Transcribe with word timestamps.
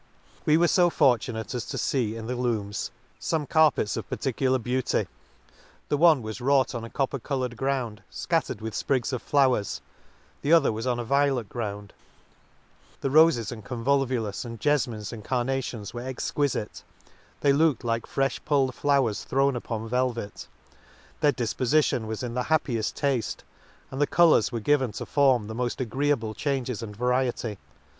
—We 0.47 0.57
were 0.57 0.67
fo 0.67 0.89
for 0.89 1.13
* 1.15 1.15
H 1.17 1.27
2 1.27 1.33
tunate 1.33 1.37
60 1.37 1.37
An 1.37 1.37
Excursion 1.37 1.37
to 1.37 1.37
tunate 1.37 1.55
as 1.55 1.65
to 1.65 1.77
fee 1.77 2.15
in 2.15 2.25
the 2.25 2.35
looms 2.35 2.91
fome 3.21 3.47
carpets 3.49 3.95
of 3.97 4.09
peculiar 4.09 4.57
beauty; 4.57 5.07
the 5.89 5.97
one 5.97 6.23
was 6.23 6.41
wrought 6.41 6.73
on 6.73 6.83
a 6.83 6.89
copper 6.89 7.19
coloured 7.19 7.55
ground, 7.55 8.01
fcattered 8.11 8.61
with 8.61 8.73
fprigs 8.73 9.13
of 9.13 9.21
flowers; 9.21 9.79
the 10.41 10.51
other 10.53 10.71
was 10.71 10.87
on 10.87 10.99
a 10.99 11.03
vio 11.03 11.35
let 11.35 11.49
ground;— 11.49 11.93
the 13.01 13.09
rofes 13.09 13.51
and 13.51 13.63
convolvulus, 13.63 14.41
the 14.41 14.57
jefmines 14.57 15.13
and 15.13 15.23
carnations, 15.23 15.93
were 15.93 16.01
exqui 16.01 16.55
lite;— 16.55 16.81
they 17.41 17.53
looked 17.53 17.83
like 17.83 18.07
freih 18.07 18.39
pulled 18.43 18.73
flowers 18.73 19.23
thrown 19.23 19.53
\ipon 19.53 19.87
velvet; 19.87 20.47
their 21.19 21.31
difpofition 21.31 22.07
was 22.07 22.23
in 22.23 22.33
the 22.33 22.45
happieft 22.45 22.95
tafte, 22.99 23.41
and 23.91 24.01
the 24.01 24.07
colours 24.07 24.51
were 24.51 24.59
given 24.59 24.91
to 24.93 25.05
form 25.05 25.45
the 25.45 25.53
moft 25.53 25.79
agreeable 25.79 26.33
changes 26.33 26.81
and 26.81 26.95
variety. 26.97 27.59